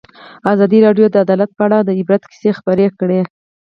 [0.53, 3.21] ازادي راډیو د عدالت په اړه د عبرت کیسې خبر کړي.